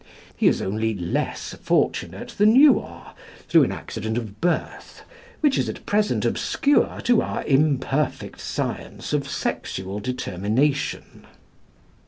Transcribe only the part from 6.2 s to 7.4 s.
obscure to